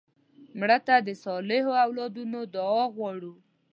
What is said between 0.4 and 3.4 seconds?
مړه ته د صالحو اولادونو دعا غواړو